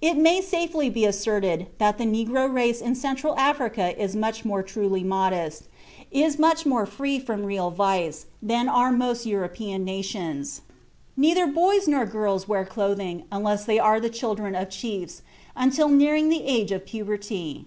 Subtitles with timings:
[0.00, 4.62] It may safely be asserted that the negro race in Central Africa is much more
[4.62, 5.64] truly modest,
[6.10, 10.62] is much more free from real vice, than are most European nations.
[11.14, 15.20] Neither boys nor girls wear clothing (unless they are the children of chiefs)
[15.54, 17.66] until nearing the age of puberty.